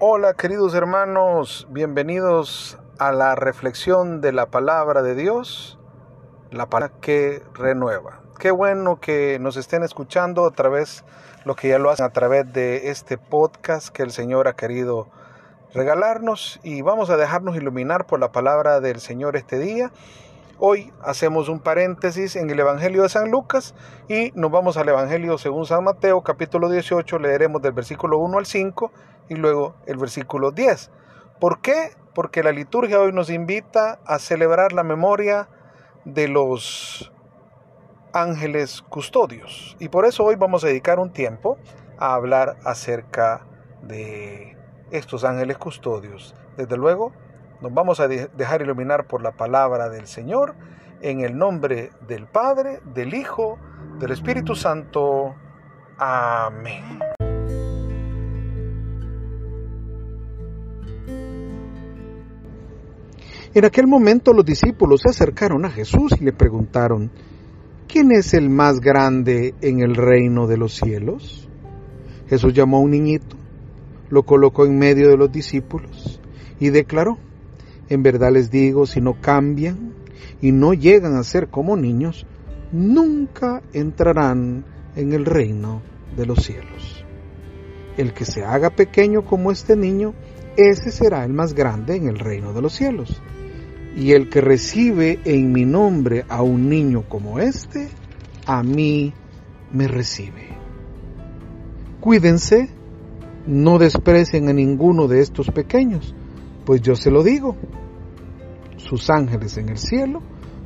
[0.00, 5.76] Hola queridos hermanos, bienvenidos a la reflexión de la palabra de Dios,
[6.52, 8.20] la palabra que renueva.
[8.38, 11.04] Qué bueno que nos estén escuchando a través,
[11.44, 15.08] lo que ya lo hacen a través de este podcast que el Señor ha querido
[15.74, 19.90] regalarnos y vamos a dejarnos iluminar por la palabra del Señor este día.
[20.60, 23.76] Hoy hacemos un paréntesis en el Evangelio de San Lucas
[24.08, 28.44] y nos vamos al Evangelio según San Mateo, capítulo 18, leeremos del versículo 1 al
[28.44, 28.90] 5
[29.28, 30.90] y luego el versículo 10.
[31.38, 31.92] ¿Por qué?
[32.12, 35.48] Porque la liturgia hoy nos invita a celebrar la memoria
[36.04, 37.12] de los
[38.12, 39.76] ángeles custodios.
[39.78, 41.56] Y por eso hoy vamos a dedicar un tiempo
[41.98, 43.46] a hablar acerca
[43.82, 44.56] de
[44.90, 46.34] estos ángeles custodios.
[46.56, 47.12] Desde luego,
[47.60, 50.54] nos vamos a dejar iluminar por la palabra del Señor
[51.00, 53.58] en el nombre del Padre, del Hijo,
[53.98, 55.34] del Espíritu Santo.
[55.98, 57.00] Amén.
[63.54, 67.10] En aquel momento los discípulos se acercaron a Jesús y le preguntaron,
[67.88, 71.48] ¿quién es el más grande en el reino de los cielos?
[72.28, 73.36] Jesús llamó a un niñito,
[74.10, 76.20] lo colocó en medio de los discípulos
[76.60, 77.18] y declaró,
[77.88, 79.94] en verdad les digo, si no cambian
[80.40, 82.26] y no llegan a ser como niños,
[82.72, 84.64] nunca entrarán
[84.94, 85.82] en el reino
[86.16, 87.04] de los cielos.
[87.96, 90.14] El que se haga pequeño como este niño,
[90.56, 93.22] ese será el más grande en el reino de los cielos.
[93.96, 97.88] Y el que recibe en mi nombre a un niño como este,
[98.46, 99.12] a mí
[99.72, 100.48] me recibe.
[102.00, 102.68] Cuídense,
[103.46, 106.14] no desprecien a ninguno de estos pequeños,
[106.68, 107.56] pues yo se lo digo,
[108.76, 110.20] sus ángeles en el cielo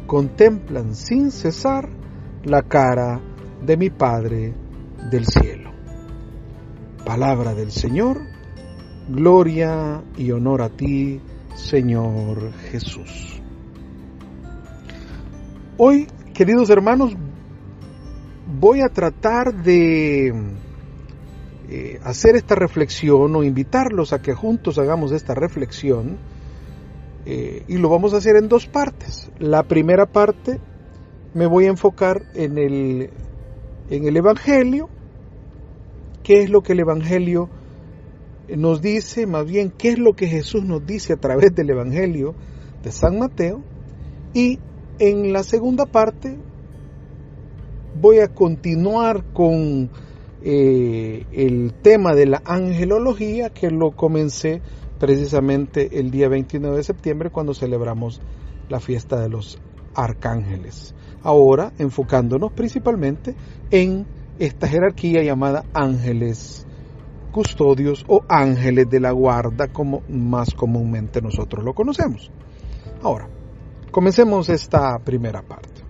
[0.09, 1.91] contemplan sin cesar
[2.43, 3.21] la cara
[3.65, 4.53] de mi Padre
[5.13, 5.71] del cielo.
[7.07, 8.19] Palabra del Señor,
[9.11, 11.21] gloria y honor a ti,
[11.55, 13.41] Señor Jesús.
[15.77, 17.15] Hoy, queridos hermanos,
[18.59, 20.33] voy a tratar de
[21.69, 26.19] eh, hacer esta reflexión o invitarlos a que juntos hagamos esta reflexión
[27.25, 29.31] eh, y lo vamos a hacer en dos partes.
[29.39, 30.61] La primera parte
[31.35, 33.11] me voy a enfocar en el,
[33.91, 34.89] en el Evangelio,
[36.23, 37.49] qué es lo que el Evangelio
[38.57, 42.35] nos dice, más bien qué es lo que Jesús nos dice a través del Evangelio
[42.83, 43.63] de San Mateo
[44.35, 44.59] y
[44.99, 46.37] en la segunda parte
[48.01, 49.91] voy a continuar con
[50.45, 54.61] eh, el tema de la angelología que lo comencé
[54.99, 58.21] precisamente el día 29 de septiembre cuando celebramos
[58.69, 59.59] la fiesta de los
[59.95, 60.95] arcángeles.
[61.23, 63.35] Ahora enfocándonos principalmente
[63.71, 64.07] en
[64.39, 66.67] esta jerarquía llamada ángeles
[67.33, 72.31] custodios o ángeles de la guarda como más comúnmente nosotros lo conocemos.
[73.03, 73.29] Ahora,
[73.91, 75.82] comencemos esta primera parte.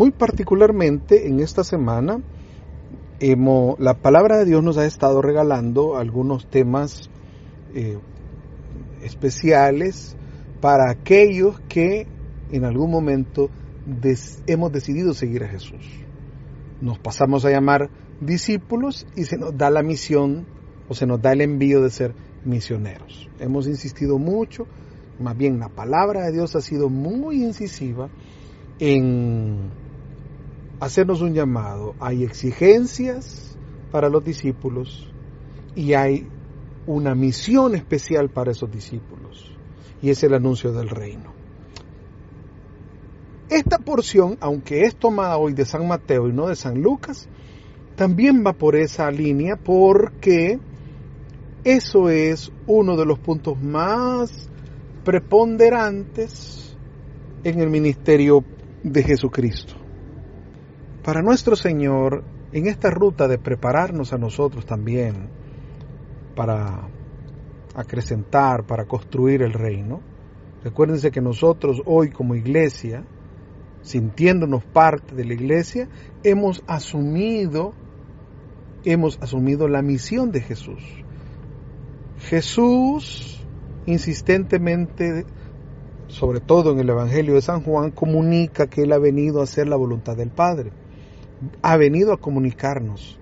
[0.00, 2.22] Muy particularmente en esta semana,
[3.18, 7.10] hemos, la palabra de Dios nos ha estado regalando algunos temas
[7.74, 7.98] eh,
[9.02, 10.16] especiales
[10.62, 12.06] para aquellos que
[12.50, 13.50] en algún momento
[14.46, 15.86] hemos decidido seguir a Jesús.
[16.80, 17.90] Nos pasamos a llamar
[18.22, 20.46] discípulos y se nos da la misión
[20.88, 22.14] o se nos da el envío de ser
[22.46, 23.28] misioneros.
[23.38, 24.66] Hemos insistido mucho,
[25.18, 28.08] más bien la palabra de Dios ha sido muy incisiva
[28.78, 29.78] en
[30.80, 31.94] hacernos un llamado.
[32.00, 33.56] Hay exigencias
[33.92, 35.08] para los discípulos
[35.76, 36.26] y hay
[36.86, 39.52] una misión especial para esos discípulos
[40.02, 41.32] y es el anuncio del reino.
[43.48, 47.28] Esta porción, aunque es tomada hoy de San Mateo y no de San Lucas,
[47.96, 50.58] también va por esa línea porque
[51.64, 54.48] eso es uno de los puntos más
[55.04, 56.76] preponderantes
[57.44, 58.44] en el ministerio
[58.82, 59.79] de Jesucristo.
[61.10, 62.22] Para nuestro Señor,
[62.52, 65.28] en esta ruta de prepararnos a nosotros también
[66.36, 66.86] para
[67.74, 70.02] acrecentar, para construir el reino,
[70.62, 73.02] recuérdense que nosotros hoy como iglesia,
[73.82, 75.88] sintiéndonos parte de la iglesia,
[76.22, 77.72] hemos asumido
[78.84, 80.84] hemos asumido la misión de Jesús.
[82.20, 83.44] Jesús
[83.84, 85.26] insistentemente,
[86.06, 89.66] sobre todo en el Evangelio de San Juan, comunica que Él ha venido a hacer
[89.66, 90.70] la voluntad del Padre
[91.62, 93.18] ha venido a comunicarnos.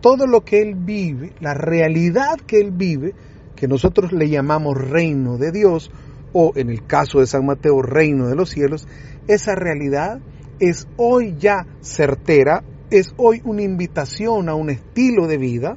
[0.00, 3.14] Todo lo que Él vive, la realidad que Él vive,
[3.54, 5.90] que nosotros le llamamos reino de Dios,
[6.32, 8.88] o en el caso de San Mateo, reino de los cielos,
[9.28, 10.20] esa realidad
[10.58, 15.76] es hoy ya certera, es hoy una invitación a un estilo de vida,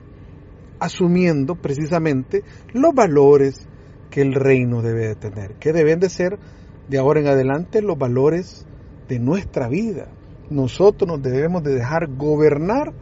[0.79, 2.43] asumiendo precisamente
[2.73, 3.67] los valores
[4.09, 6.39] que el reino debe de tener, que deben de ser
[6.87, 8.65] de ahora en adelante los valores
[9.07, 10.07] de nuestra vida.
[10.49, 12.93] Nosotros nos debemos de dejar gobernar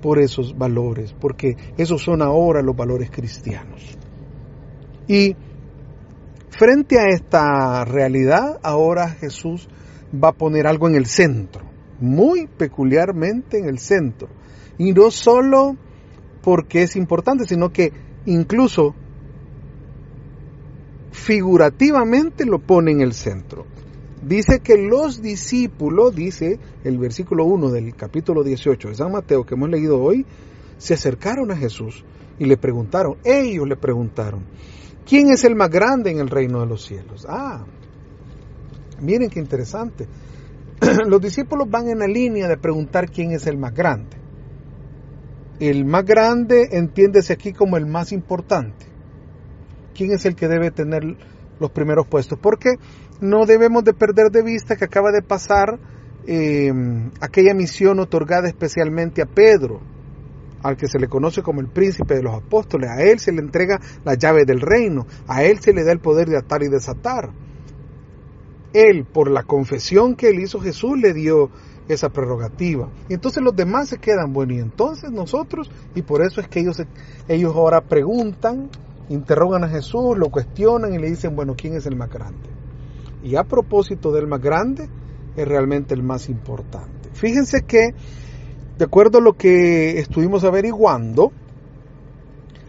[0.00, 3.96] por esos valores, porque esos son ahora los valores cristianos.
[5.06, 5.36] Y
[6.50, 9.68] frente a esta realidad, ahora Jesús
[10.12, 11.64] va a poner algo en el centro,
[12.00, 14.28] muy peculiarmente en el centro.
[14.76, 15.76] Y no solo
[16.42, 17.92] porque es importante, sino que
[18.26, 18.94] incluso
[21.10, 23.66] figurativamente lo pone en el centro.
[24.28, 29.54] Dice que los discípulos, dice el versículo 1 del capítulo 18 de San Mateo que
[29.54, 30.26] hemos leído hoy,
[30.76, 32.04] se acercaron a Jesús
[32.38, 34.44] y le preguntaron, ellos le preguntaron,
[35.06, 37.26] ¿quién es el más grande en el reino de los cielos?
[37.26, 37.64] Ah,
[39.00, 40.06] miren qué interesante.
[41.08, 44.18] Los discípulos van en la línea de preguntar quién es el más grande.
[45.58, 48.84] El más grande entiéndese aquí como el más importante.
[49.94, 51.16] ¿Quién es el que debe tener
[51.58, 52.38] los primeros puestos?
[52.38, 52.76] Porque
[53.20, 55.78] no debemos de perder de vista que acaba de pasar
[56.26, 56.72] eh,
[57.20, 59.80] aquella misión otorgada especialmente a Pedro,
[60.62, 62.90] al que se le conoce como el príncipe de los apóstoles.
[62.90, 66.00] A él se le entrega la llave del reino, a él se le da el
[66.00, 67.30] poder de atar y desatar.
[68.72, 71.50] Él, por la confesión que él hizo, Jesús le dio
[71.88, 72.90] esa prerrogativa.
[73.08, 76.60] Y entonces los demás se quedan, bueno, y entonces nosotros, y por eso es que
[76.60, 76.82] ellos,
[77.28, 78.68] ellos ahora preguntan,
[79.08, 82.57] interrogan a Jesús, lo cuestionan y le dicen, bueno, ¿quién es el más grande?
[83.22, 84.88] Y a propósito del más grande,
[85.36, 87.10] es realmente el más importante.
[87.12, 87.90] Fíjense que,
[88.76, 91.32] de acuerdo a lo que estuvimos averiguando,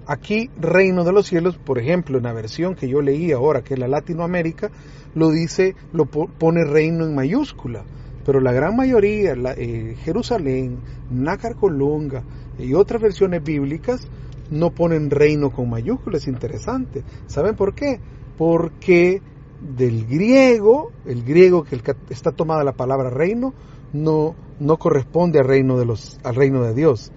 [0.06, 3.74] aquí Reino de los Cielos, por ejemplo, en la versión que yo leí ahora, que
[3.74, 4.72] es la Latinoamérica,
[5.16, 7.84] lo dice, lo pone reino en mayúscula.
[8.26, 10.80] Pero la gran mayoría, eh, Jerusalén,
[11.10, 12.24] Nácar Colunga
[12.60, 14.08] y otras versiones bíblicas
[14.52, 17.04] no ponen reino con mayúsculas, es interesante.
[17.28, 18.00] ¿Saben por qué?
[18.38, 19.22] Porque
[19.62, 23.54] del griego, el griego que está tomada la palabra reino,
[23.94, 27.12] no, no corresponde al reino, de los, al reino de Dios,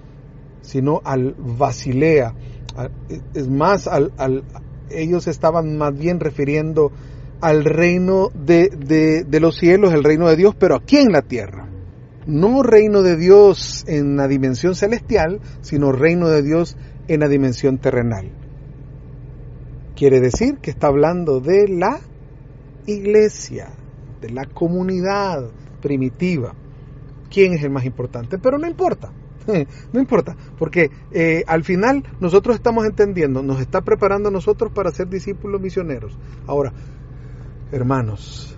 [0.61, 2.35] sino al Basilea.
[3.35, 3.89] Es más,
[4.91, 6.91] ellos estaban más bien refiriendo
[7.41, 11.23] al reino de, de, de los cielos, el reino de Dios, pero aquí en la
[11.23, 11.69] tierra.
[12.25, 16.77] No reino de Dios en la dimensión celestial, sino reino de Dios
[17.09, 18.31] en la dimensión terrenal.
[19.97, 22.00] Quiere decir que está hablando de la
[22.87, 23.70] iglesia,
[24.20, 25.50] de la comunidad
[25.81, 26.55] primitiva.
[27.31, 28.38] ¿Quién es el más importante?
[28.38, 29.12] Pero no importa,
[29.93, 34.90] no importa, porque eh, al final nosotros estamos entendiendo, nos está preparando a nosotros para
[34.90, 36.17] ser discípulos misioneros.
[36.46, 36.73] Ahora,
[37.70, 38.56] hermanos,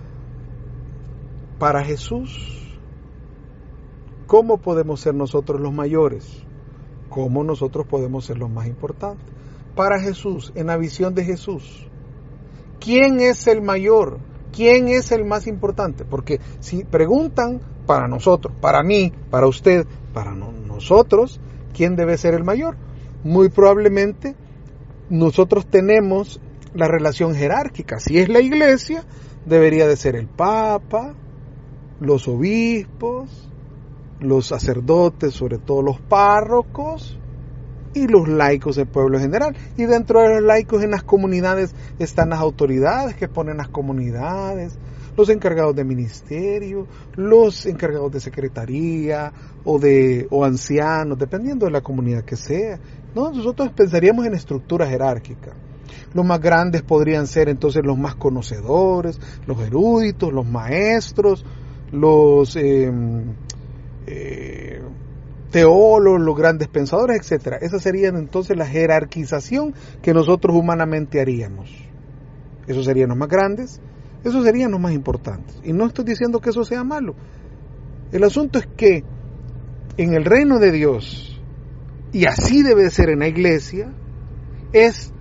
[1.57, 2.77] para Jesús,
[4.27, 6.43] ¿cómo podemos ser nosotros los mayores?
[7.09, 9.25] ¿Cómo nosotros podemos ser los más importantes?
[9.75, 11.84] Para Jesús, en la visión de Jesús,
[12.85, 14.19] ¿quién es el mayor?
[14.53, 16.05] ¿Quién es el más importante?
[16.05, 21.41] Porque si preguntan para nosotros, para mí, para usted, para nosotros,
[21.73, 22.77] ¿quién debe ser el mayor?
[23.23, 24.35] Muy probablemente
[25.09, 26.39] nosotros tenemos
[26.75, 27.99] la relación jerárquica.
[27.99, 29.03] Si es la iglesia,
[29.45, 31.15] debería de ser el papa,
[31.99, 33.49] los obispos,
[34.19, 37.17] los sacerdotes, sobre todo los párrocos,
[37.95, 39.55] y los laicos del pueblo general.
[39.77, 44.77] Y dentro de los laicos en las comunidades están las autoridades que ponen las comunidades,
[45.17, 49.31] los encargados de ministerio, los encargados de secretaría
[49.63, 52.79] o de o ancianos, dependiendo de la comunidad que sea.
[53.15, 53.31] ¿no?
[53.31, 55.53] Nosotros pensaríamos en estructura jerárquica.
[56.13, 61.45] Los más grandes podrían ser entonces los más conocedores, los eruditos, los maestros,
[61.91, 62.91] los eh,
[64.07, 64.81] eh,
[65.55, 67.59] teólogos, los grandes pensadores, etcétera.
[67.61, 71.71] Esa sería entonces la jerarquización que nosotros humanamente haríamos.
[72.67, 73.79] Esos serían los más grandes,
[74.25, 75.57] esos serían los más importantes.
[75.63, 77.15] Y no estoy diciendo que eso sea malo.
[78.11, 79.05] El asunto es que
[79.95, 81.41] en el reino de Dios,
[82.11, 83.93] y así debe ser en la iglesia,
[84.73, 85.13] es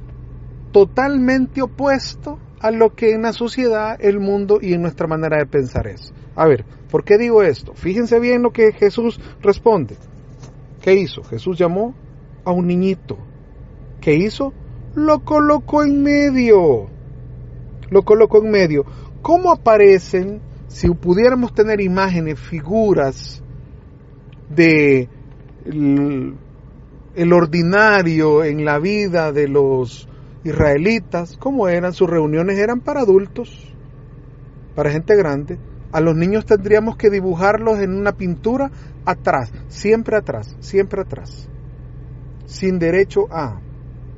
[0.73, 5.47] totalmente opuesto a lo que en la sociedad, el mundo y en nuestra manera de
[5.47, 6.13] pensar es.
[6.35, 7.73] A ver, ¿por qué digo esto?
[7.75, 9.97] Fíjense bien lo que Jesús responde.
[10.85, 11.25] ¿Qué hizo?
[11.25, 11.95] Jesús llamó
[12.45, 13.17] a un niñito.
[14.03, 14.53] ¿Qué hizo?
[14.95, 16.91] Lo colocó en medio.
[17.89, 18.85] Lo colocó en medio.
[19.23, 23.43] ¿Cómo aparecen, si pudiéramos tener imágenes, figuras
[24.55, 25.09] de
[25.65, 30.07] el, ordinario en la vida de los
[30.45, 33.73] israelitas, cómo eran sus reuniones, eran para adultos,
[34.75, 35.57] para gente grande.
[35.95, 38.69] A los niños tendríamos que dibujarlos en una pintura
[39.05, 41.49] atrás, siempre atrás, siempre atrás.
[42.47, 43.61] Sin derecho a,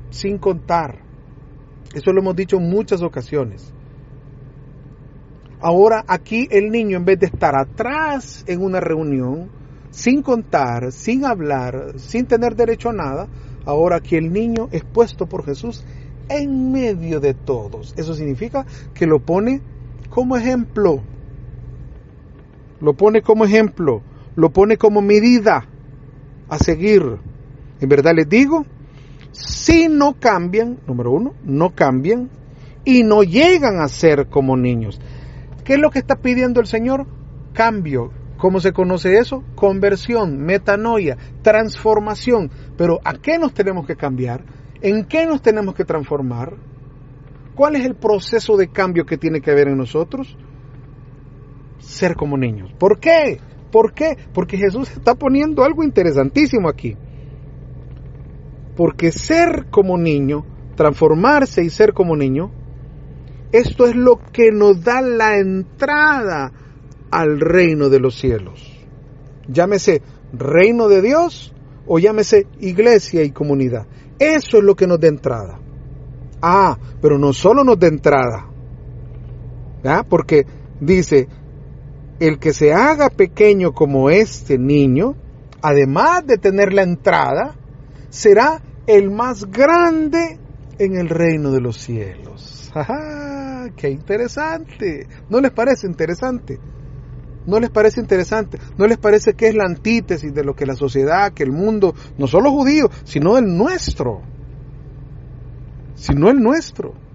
[0.09, 1.03] sin contar.
[1.93, 3.75] Eso lo hemos dicho en muchas ocasiones.
[5.61, 9.51] Ahora aquí el niño en vez de estar atrás en una reunión,
[9.91, 13.29] sin contar, sin hablar, sin tener derecho a nada,
[13.67, 15.85] ahora aquí el niño es puesto por Jesús
[16.31, 17.93] en medio de todos.
[17.99, 18.65] Eso significa
[18.95, 19.61] que lo pone
[20.09, 21.03] como ejemplo.
[22.81, 24.03] Lo pone como ejemplo,
[24.35, 25.67] lo pone como medida
[26.49, 27.03] a seguir.
[27.81, 28.65] En verdad les digo,
[29.33, 32.31] si no cambian, número uno, no cambian
[32.85, 35.01] y no llegan a ser como niños.
[35.65, 37.07] ¿Qué es lo que está pidiendo el Señor?
[37.53, 38.13] Cambio.
[38.39, 39.43] ¿Cómo se conoce eso?
[39.55, 42.51] Conversión, metanoia, transformación.
[42.77, 44.45] Pero ¿a qué nos tenemos que cambiar?
[44.83, 46.55] ¿En qué nos tenemos que transformar?
[47.55, 50.37] ¿Cuál es el proceso de cambio que tiene que haber en nosotros?
[51.87, 52.73] Ser como niños.
[52.79, 53.39] ¿Por qué?
[53.71, 54.17] ¿Por qué?
[54.33, 56.97] Porque Jesús está poniendo algo interesantísimo aquí.
[58.77, 62.51] Porque ser como niño, transformarse y ser como niño,
[63.53, 66.53] esto es lo que nos da la entrada
[67.11, 68.87] al reino de los cielos.
[69.49, 70.03] Llámese
[70.33, 71.55] reino de Dios
[71.87, 73.87] o llámese iglesia y comunidad.
[74.19, 75.61] Eso es lo que nos da entrada.
[76.43, 78.49] Ah, pero no solo nos da entrada.
[80.09, 80.45] Porque
[80.81, 81.29] dice,
[82.21, 85.17] el que se haga pequeño como este niño,
[85.63, 87.55] además de tener la entrada,
[88.09, 90.39] será el más grande
[90.79, 92.71] en el reino de los cielos.
[92.75, 93.71] ¡Ajá!
[93.77, 95.07] ¡Qué interesante!
[95.29, 96.59] ¿No les parece interesante?
[97.47, 98.59] ¿No les parece interesante?
[98.77, 101.95] ¿No les parece que es la antítesis de lo que la sociedad, que el mundo,
[102.19, 104.23] no solo judío, sino el nuestro?
[105.95, 107.06] Sino el nuestro.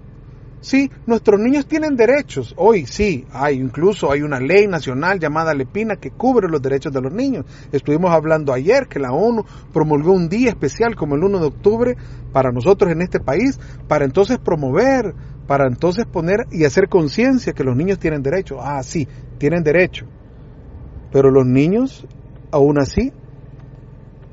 [0.62, 2.54] Sí, nuestros niños tienen derechos.
[2.56, 7.00] Hoy sí, hay incluso hay una ley nacional llamada Lepina que cubre los derechos de
[7.00, 7.46] los niños.
[7.72, 11.96] Estuvimos hablando ayer que la ONU promulgó un día especial como el 1 de octubre
[12.32, 15.16] para nosotros en este país para entonces promover,
[15.48, 18.62] para entonces poner y hacer conciencia que los niños tienen derecho.
[18.62, 20.06] Ah, sí, tienen derecho.
[21.10, 22.06] Pero los niños,
[22.52, 23.12] aún así,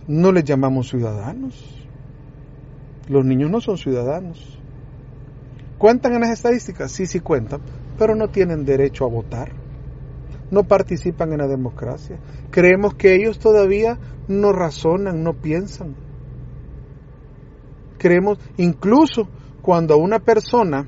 [0.08, 1.88] no les llamamos ciudadanos.
[3.08, 4.59] Los niños no son ciudadanos.
[5.80, 6.92] ¿Cuentan en las estadísticas?
[6.92, 7.62] Sí, sí cuentan,
[7.98, 9.54] pero no tienen derecho a votar.
[10.52, 12.20] No participan en la democracia.
[12.52, 15.96] Creemos que ellos todavía no razonan, no piensan.
[17.98, 19.30] Creemos, incluso
[19.62, 20.86] cuando una persona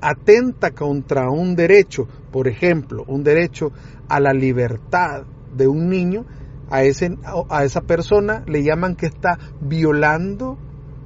[0.00, 3.70] atenta contra un derecho, por ejemplo, un derecho
[4.08, 5.22] a la libertad
[5.54, 6.24] de un niño,
[6.70, 7.16] a, ese,
[7.48, 10.58] a esa persona le llaman que está violando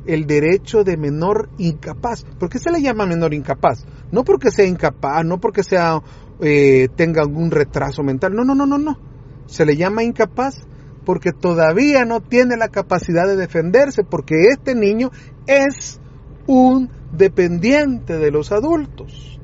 [0.07, 2.25] el derecho de menor incapaz.
[2.39, 3.85] ¿Por qué se le llama menor incapaz?
[4.11, 6.01] No porque sea incapaz, no porque sea
[6.41, 8.35] eh, tenga algún retraso mental.
[8.35, 8.99] No, no, no, no, no.
[9.47, 10.67] Se le llama incapaz
[11.05, 15.11] porque todavía no tiene la capacidad de defenderse, porque este niño
[15.47, 16.01] es
[16.47, 19.39] un dependiente de los adultos.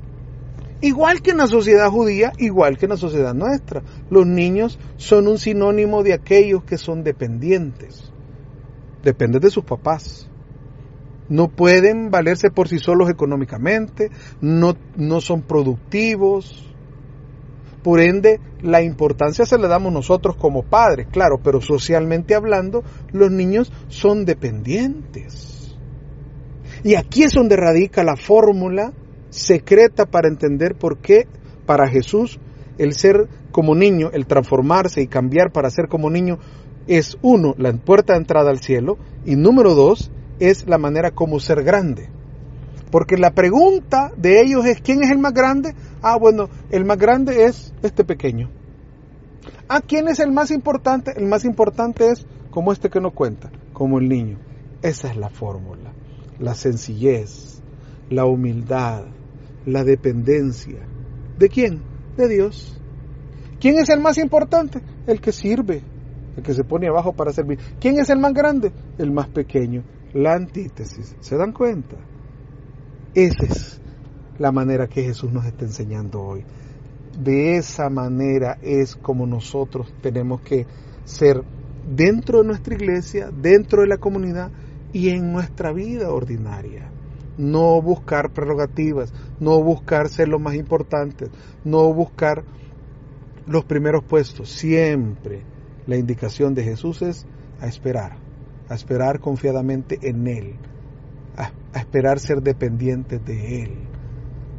[0.81, 3.83] Igual que en la sociedad judía, igual que en la sociedad nuestra.
[4.11, 8.13] Los niños son un sinónimo de aquellos que son dependientes.
[9.05, 10.29] Dependen de sus papás.
[11.33, 14.11] No pueden valerse por sí solos económicamente,
[14.43, 16.71] no, no son productivos.
[17.83, 23.31] Por ende, la importancia se la damos nosotros como padres, claro, pero socialmente hablando, los
[23.31, 25.75] niños son dependientes.
[26.85, 28.93] Y aquí es donde radica la fórmula
[29.31, 31.27] secreta para entender por qué
[31.65, 32.41] para Jesús
[32.77, 36.39] el ser como niño, el transformarse y cambiar para ser como niño
[36.87, 40.11] es uno, la puerta de entrada al cielo y número dos,
[40.49, 42.09] es la manera como ser grande.
[42.91, 45.75] Porque la pregunta de ellos es ¿quién es el más grande?
[46.03, 48.51] Ah, bueno, el más grande es este pequeño.
[49.69, 51.13] ¿A quién es el más importante?
[51.17, 54.39] El más importante es como este que no cuenta, como el niño.
[54.83, 55.93] Esa es la fórmula.
[56.39, 57.63] La sencillez,
[58.11, 59.05] la humildad,
[59.65, 60.81] la dependencia.
[61.39, 61.81] ¿De quién?
[62.17, 62.79] De Dios.
[63.61, 64.81] ¿Quién es el más importante?
[65.07, 65.83] El que sirve,
[66.37, 67.59] el que se pone abajo para servir.
[67.81, 68.73] ¿Quién es el más grande?
[68.99, 69.85] El más pequeño.
[70.15, 71.17] La antítesis.
[71.21, 71.97] ¿Se dan cuenta?
[73.15, 73.81] Esa es
[74.39, 76.45] la manera que Jesús nos está enseñando hoy.
[77.19, 80.67] De esa manera es como nosotros tenemos que
[81.05, 81.43] ser
[81.95, 84.51] dentro de nuestra iglesia, dentro de la comunidad
[84.93, 86.91] y en nuestra vida ordinaria
[87.37, 91.27] no buscar prerrogativas, no buscar ser lo más importante,
[91.65, 92.45] no buscar
[93.47, 94.51] los primeros puestos.
[94.51, 95.43] Siempre
[95.87, 97.27] la indicación de Jesús es
[97.61, 98.17] a esperar,
[98.73, 100.55] a esperar confiadamente en Él,
[101.37, 103.71] a, esperar ser dependientes de Él,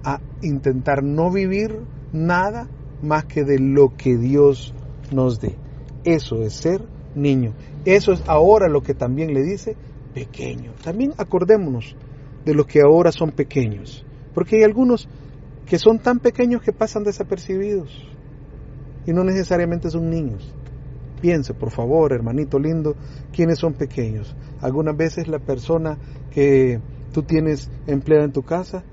[0.03, 1.79] a intentar no vivir
[2.11, 2.67] nada
[3.01, 4.73] más que de lo que Dios
[5.11, 5.55] nos dé.
[6.03, 6.81] Eso es ser
[7.15, 7.53] niño.
[7.85, 9.75] Eso es ahora lo que también le dice
[10.13, 10.73] pequeño.
[10.83, 11.95] También acordémonos
[12.45, 15.07] de los que ahora son pequeños, porque hay algunos
[15.65, 17.89] que son tan pequeños que pasan desapercibidos
[19.05, 20.53] y no necesariamente son niños.
[21.23, 22.97] Piense, por favor, hermanito lindo,
[23.31, 24.35] quiénes son pequeños.
[24.59, 25.97] Algunas veces la persona
[26.31, 26.81] que
[27.13, 28.83] tú tienes empleada en tu casa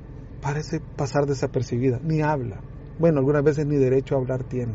[0.41, 2.61] parece pasar desapercibida, ni habla.
[3.01, 4.75] Bueno, algunas veces ni derecho a hablar tiene.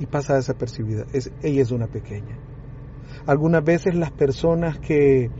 [0.00, 1.04] Y pasa desapercibida.
[1.12, 2.36] Es, ella es una pequeña.
[3.24, 5.30] Algunas veces las personas que,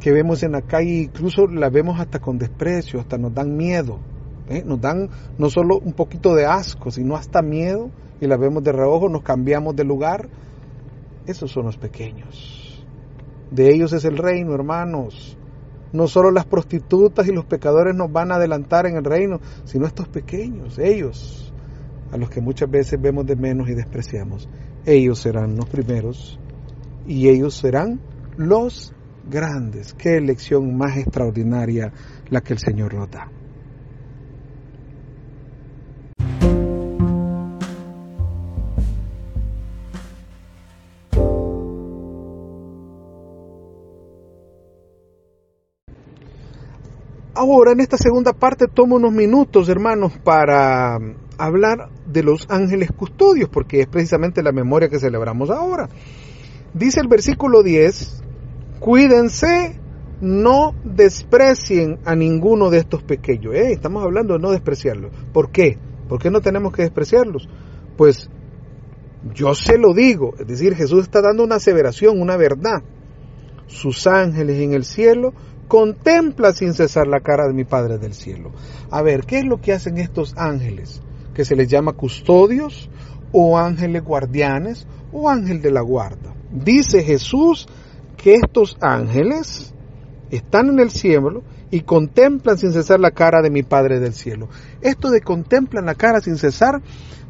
[0.00, 4.00] que vemos en la calle incluso las vemos hasta con desprecio, hasta nos dan miedo.
[4.50, 4.64] ¿eh?
[4.66, 5.08] Nos dan
[5.38, 7.90] no solo un poquito de asco, sino hasta miedo
[8.20, 10.28] y las vemos de reojo, nos cambiamos de lugar.
[11.26, 12.84] Esos son los pequeños.
[13.50, 15.36] De ellos es el reino, hermanos.
[15.92, 19.86] No solo las prostitutas y los pecadores nos van a adelantar en el reino, sino
[19.86, 21.52] estos pequeños, ellos,
[22.10, 24.48] a los que muchas veces vemos de menos y despreciamos.
[24.84, 26.38] Ellos serán los primeros
[27.06, 28.00] y ellos serán
[28.36, 28.92] los
[29.30, 29.94] grandes.
[29.94, 31.92] Qué elección más extraordinaria
[32.28, 33.30] la que el Señor nos da.
[47.44, 50.98] Ahora, en esta segunda parte, tomo unos minutos, hermanos, para
[51.36, 55.90] hablar de los ángeles custodios, porque es precisamente la memoria que celebramos ahora.
[56.72, 58.22] Dice el versículo 10,
[58.80, 59.78] cuídense,
[60.22, 63.54] no desprecien a ninguno de estos pequeños.
[63.54, 65.12] Eh, estamos hablando de no despreciarlos.
[65.34, 65.76] ¿Por qué?
[66.08, 67.46] ¿Por qué no tenemos que despreciarlos?
[67.98, 68.30] Pues
[69.34, 72.82] yo se lo digo, es decir, Jesús está dando una aseveración, una verdad.
[73.66, 75.34] Sus ángeles en el cielo
[75.64, 78.52] contempla sin cesar la cara de mi Padre del cielo.
[78.90, 81.02] A ver, ¿qué es lo que hacen estos ángeles?
[81.34, 82.88] Que se les llama custodios
[83.32, 86.34] o ángeles guardianes o ángel de la guarda.
[86.50, 87.66] Dice Jesús
[88.16, 89.74] que estos ángeles
[90.30, 94.48] están en el cielo y contemplan sin cesar la cara de mi Padre del cielo.
[94.80, 96.80] Esto de contemplan la cara sin cesar,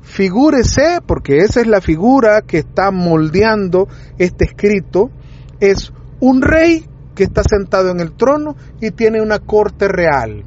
[0.03, 5.11] figúrese, porque esa es la figura que está moldeando este escrito,
[5.61, 10.45] es un rey que está sentado en el trono y tiene una corte real.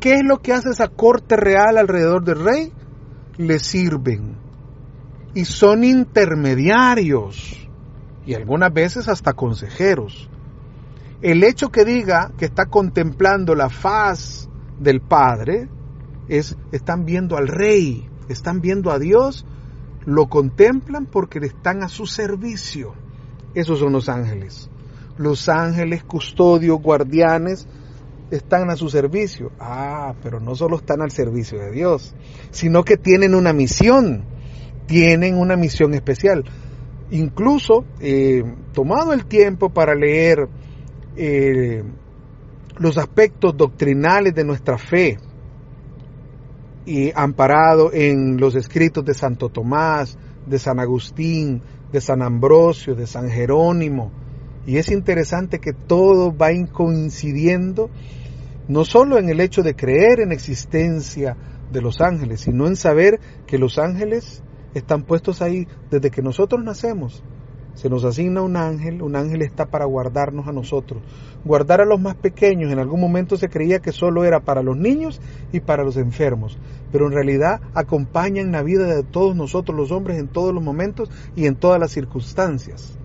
[0.00, 2.72] ¿Qué es lo que hace esa corte real alrededor del rey?
[3.36, 4.36] Le sirven.
[5.34, 7.68] Y son intermediarios.
[8.24, 10.28] Y algunas veces hasta consejeros.
[11.22, 14.48] El hecho que diga que está contemplando la faz
[14.78, 15.68] del Padre
[16.28, 19.46] es, están viendo al rey, están viendo a Dios,
[20.04, 22.94] lo contemplan porque están a su servicio.
[23.54, 24.70] Esos son los ángeles
[25.18, 27.66] los ángeles, custodios, guardianes,
[28.30, 29.52] están a su servicio.
[29.58, 32.14] Ah, pero no solo están al servicio de Dios,
[32.50, 34.24] sino que tienen una misión,
[34.86, 36.44] tienen una misión especial.
[37.10, 40.48] Incluso, eh, tomado el tiempo para leer
[41.16, 41.84] eh,
[42.78, 45.18] los aspectos doctrinales de nuestra fe,
[46.86, 51.60] y amparado en los escritos de Santo Tomás, de San Agustín,
[51.92, 54.12] de San Ambrosio, de San Jerónimo,
[54.66, 57.88] y es interesante que todo va coincidiendo
[58.68, 61.36] no solo en el hecho de creer en existencia
[61.72, 64.42] de los ángeles, sino en saber que los ángeles
[64.74, 67.22] están puestos ahí desde que nosotros nacemos.
[67.74, 71.02] Se nos asigna un ángel, un ángel está para guardarnos a nosotros,
[71.44, 72.72] guardar a los más pequeños.
[72.72, 75.20] En algún momento se creía que solo era para los niños
[75.52, 76.58] y para los enfermos,
[76.90, 81.10] pero en realidad acompañan la vida de todos nosotros los hombres en todos los momentos
[81.36, 82.98] y en todas las circunstancias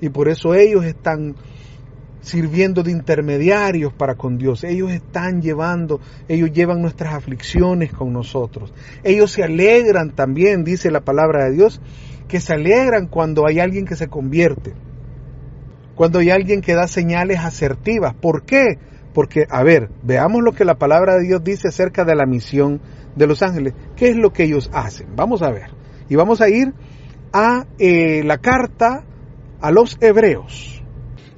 [0.00, 1.34] y por eso ellos están
[2.20, 4.64] sirviendo de intermediarios para con Dios.
[4.64, 8.72] Ellos están llevando, ellos llevan nuestras aflicciones con nosotros.
[9.02, 11.80] Ellos se alegran también, dice la palabra de Dios,
[12.28, 14.74] que se alegran cuando hay alguien que se convierte,
[15.94, 18.14] cuando hay alguien que da señales asertivas.
[18.14, 18.78] ¿Por qué?
[19.14, 22.80] Porque, a ver, veamos lo que la palabra de Dios dice acerca de la misión
[23.16, 23.74] de los ángeles.
[23.96, 25.08] ¿Qué es lo que ellos hacen?
[25.16, 25.70] Vamos a ver.
[26.08, 26.72] Y vamos a ir
[27.32, 29.04] a eh, la carta
[29.60, 30.82] a los hebreos.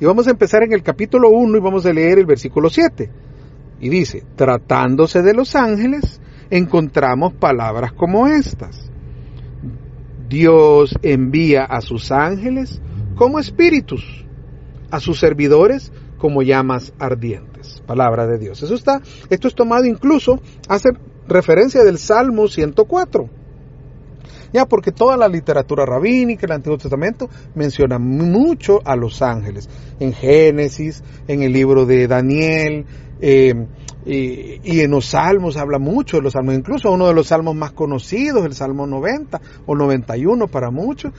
[0.00, 3.11] Y vamos a empezar en el capítulo 1 y vamos a leer el versículo 7.
[3.80, 8.90] Y dice, tratándose de los ángeles, encontramos palabras como estas.
[10.28, 12.80] Dios envía a sus ángeles
[13.16, 14.24] como espíritus,
[14.90, 17.83] a sus servidores como llamas ardientes.
[17.87, 18.62] Palabra de Dios.
[18.62, 20.90] Eso está, esto es tomado incluso, hace
[21.26, 23.39] referencia del Salmo 104.
[24.52, 29.68] Ya, porque toda la literatura rabínica, el Antiguo Testamento, menciona mucho a los ángeles.
[30.00, 32.86] En Génesis, en el libro de Daniel,
[33.20, 33.54] eh,
[34.06, 37.72] Y, en los salmos habla mucho de los salmos, incluso uno de los salmos más
[37.72, 41.12] conocidos, el Salmo 90 o 91 para muchos,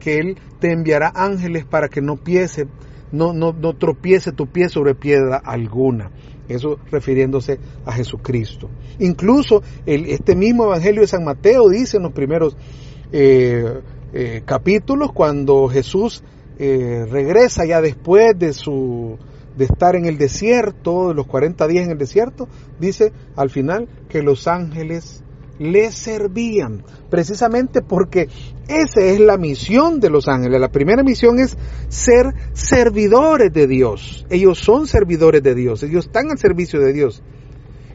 [0.00, 2.66] que Él te enviará ángeles para que no, piese,
[3.12, 6.10] no, no, no tropiece tu pie sobre piedra alguna.
[6.48, 8.68] Eso refiriéndose a Jesucristo.
[8.98, 12.56] Incluso el, este mismo Evangelio de San Mateo dice en los primeros
[13.12, 13.80] eh,
[14.12, 16.22] eh, capítulos, cuando Jesús
[16.58, 19.18] eh, regresa ya después de su
[19.56, 22.48] de estar en el desierto, de los 40 días en el desierto,
[22.80, 25.23] dice al final que los ángeles
[25.58, 28.28] le servían, precisamente porque
[28.68, 30.60] esa es la misión de los ángeles.
[30.60, 31.56] La primera misión es
[31.88, 34.26] ser servidores de Dios.
[34.30, 37.22] Ellos son servidores de Dios, ellos están al servicio de Dios.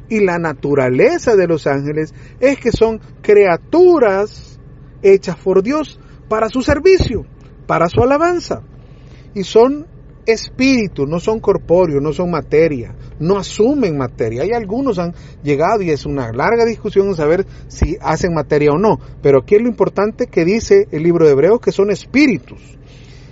[0.09, 4.59] Y la naturaleza de los ángeles es que son criaturas
[5.03, 7.25] hechas por Dios para su servicio,
[7.67, 8.63] para su alabanza.
[9.35, 9.85] Y son
[10.31, 14.43] espíritus, no son corpóreos, no son materia, no asumen materia.
[14.43, 15.13] Hay algunos han
[15.43, 19.61] llegado y es una larga discusión saber si hacen materia o no, pero aquí es
[19.61, 22.61] lo importante que dice el libro de Hebreos que son espíritus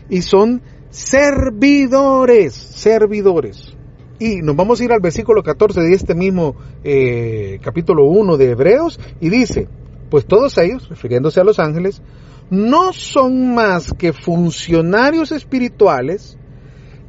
[0.10, 3.74] y son servidores, servidores.
[4.20, 8.52] Y nos vamos a ir al versículo 14 de este mismo eh, capítulo 1 de
[8.52, 9.68] Hebreos y dice,
[10.10, 12.02] pues todos ellos, refiriéndose a los ángeles,
[12.50, 16.38] no son más que funcionarios espirituales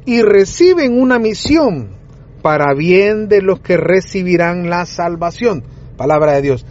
[0.09, 1.91] y reciben una misión
[2.41, 5.63] para bien de los que recibirán la salvación.
[5.97, 6.65] Palabra de Dios.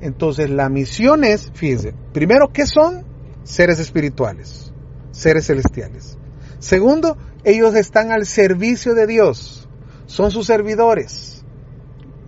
[0.00, 3.04] Entonces la misión es, fíjense, primero, ¿qué son?
[3.42, 4.72] Seres espirituales,
[5.10, 6.18] seres celestiales.
[6.60, 9.68] Segundo, ellos están al servicio de Dios,
[10.06, 11.44] son sus servidores,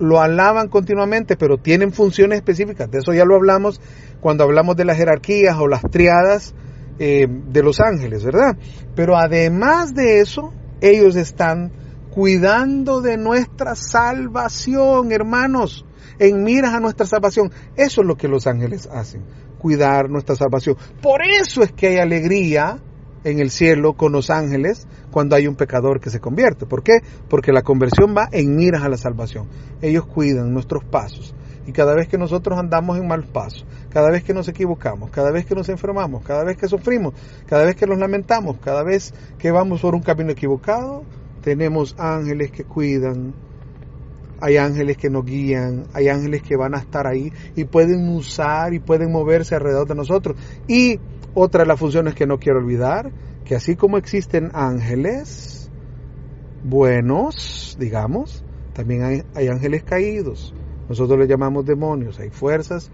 [0.01, 2.91] lo alaban continuamente, pero tienen funciones específicas.
[2.91, 3.81] De eso ya lo hablamos
[4.21, 6.57] cuando hablamos de las jerarquías o las triadas
[6.99, 8.57] eh, de los ángeles, ¿verdad?
[8.95, 11.73] Pero además de eso, ellos están
[12.11, 15.85] cuidando de nuestra salvación, hermanos,
[16.19, 17.51] en miras a nuestra salvación.
[17.77, 19.23] Eso es lo que los ángeles hacen,
[19.59, 20.77] cuidar nuestra salvación.
[21.03, 22.79] Por eso es que hay alegría
[23.25, 26.65] en el cielo con los ángeles cuando hay un pecador que se convierte.
[26.65, 27.01] ¿Por qué?
[27.29, 29.49] Porque la conversión va en miras a la salvación.
[29.83, 31.35] Ellos cuidan nuestros pasos.
[31.67, 35.33] Y cada vez que nosotros andamos en mal paso, cada vez que nos equivocamos, cada
[35.33, 37.15] vez que nos enfermamos, cada vez que sufrimos,
[37.47, 41.03] cada vez que nos lamentamos, cada vez que vamos por un camino equivocado,
[41.43, 43.35] tenemos ángeles que cuidan,
[44.41, 48.75] hay ángeles que nos guían, hay ángeles que van a estar ahí y pueden usar
[48.75, 50.37] y pueden moverse alrededor de nosotros.
[50.69, 51.01] Y
[51.35, 53.11] otra de las funciones que no quiero olvidar,
[53.45, 55.71] que así como existen ángeles
[56.65, 60.55] buenos, digamos, también hay, hay ángeles caídos.
[60.89, 62.91] Nosotros les llamamos demonios, hay fuerzas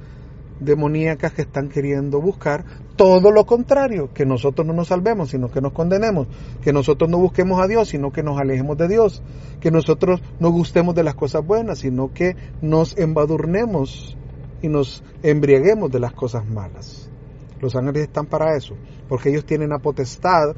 [0.60, 2.64] demoníacas que están queriendo buscar
[2.96, 6.28] todo lo contrario, que nosotros no nos salvemos, sino que nos condenemos,
[6.62, 9.22] que nosotros no busquemos a Dios, sino que nos alejemos de Dios,
[9.60, 14.16] que nosotros no gustemos de las cosas buenas, sino que nos embadurnemos
[14.60, 17.10] y nos embriaguemos de las cosas malas.
[17.60, 18.74] Los ángeles están para eso,
[19.08, 20.54] porque ellos tienen la potestad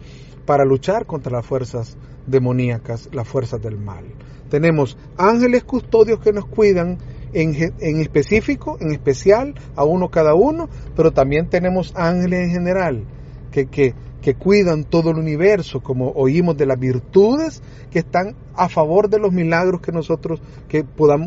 [0.46, 4.04] para luchar contra las fuerzas demoníacas, las fuerzas del mal.
[4.50, 6.98] Tenemos ángeles custodios que nos cuidan
[7.34, 13.04] en, específico, en especial, a uno cada uno, pero también tenemos ángeles en general
[13.50, 18.68] que, que, que cuidan todo el universo, como oímos de las virtudes que están a
[18.68, 20.84] favor de los milagros que nosotros que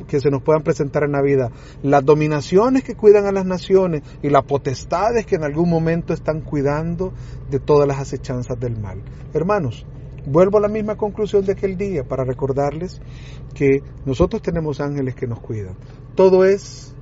[0.07, 1.51] que se nos puedan presentar en la vida,
[1.83, 6.41] las dominaciones que cuidan a las naciones y las potestades que en algún momento están
[6.41, 7.13] cuidando
[7.51, 9.01] de todas las acechanzas del mal.
[9.33, 9.85] Hermanos,
[10.29, 12.99] Vuelvo a la misma conclusión de aquel día para recordarles
[13.57, 15.75] que nosotros tenemos ángeles que nos cuidan.
[16.15, 16.93] Todo es,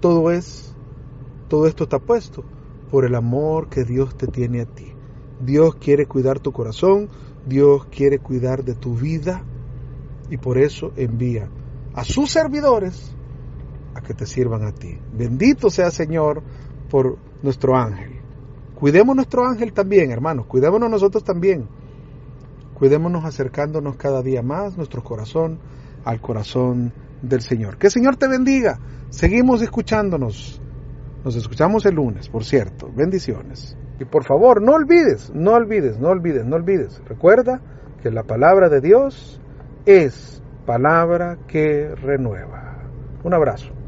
[0.00, 0.74] todo es,
[1.48, 2.44] todo esto está puesto
[2.90, 4.92] por el amor que Dios te tiene a ti.
[5.40, 7.08] Dios quiere cuidar tu corazón,
[7.46, 9.42] Dios quiere cuidar de tu vida
[10.28, 11.48] y por eso envía
[11.94, 13.14] a sus servidores
[13.94, 14.98] a que te sirvan a ti.
[15.16, 16.42] Bendito sea Señor
[16.90, 18.20] por nuestro ángel.
[18.74, 21.66] Cuidemos nuestro ángel también, hermanos, cuidémonos nosotros también
[22.74, 25.58] Cuidémonos acercándonos cada día más nuestro corazón
[26.04, 27.78] al corazón del Señor.
[27.78, 28.78] Que el Señor te bendiga.
[29.10, 30.60] Seguimos escuchándonos.
[31.24, 32.90] Nos escuchamos el lunes, por cierto.
[32.94, 33.76] Bendiciones.
[33.98, 37.00] Y por favor, no olvides, no olvides, no olvides, no olvides.
[37.06, 37.60] Recuerda
[38.02, 39.40] que la palabra de Dios
[39.86, 42.82] es palabra que renueva.
[43.22, 43.83] Un abrazo.